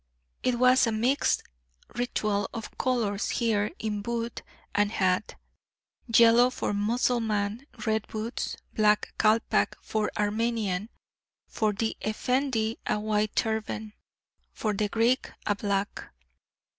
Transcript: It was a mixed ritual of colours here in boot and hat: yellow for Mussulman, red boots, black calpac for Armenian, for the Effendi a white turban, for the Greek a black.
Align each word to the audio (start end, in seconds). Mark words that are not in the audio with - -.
It 0.41 0.57
was 0.57 0.87
a 0.87 0.91
mixed 0.91 1.43
ritual 1.93 2.49
of 2.55 2.75
colours 2.79 3.29
here 3.29 3.69
in 3.77 4.01
boot 4.01 4.41
and 4.73 4.91
hat: 4.91 5.35
yellow 6.07 6.49
for 6.49 6.73
Mussulman, 6.73 7.67
red 7.85 8.07
boots, 8.07 8.57
black 8.73 9.13
calpac 9.19 9.73
for 9.79 10.09
Armenian, 10.17 10.89
for 11.47 11.71
the 11.71 11.95
Effendi 12.01 12.79
a 12.87 12.99
white 12.99 13.35
turban, 13.35 13.93
for 14.51 14.73
the 14.73 14.89
Greek 14.89 15.29
a 15.45 15.53
black. 15.53 16.11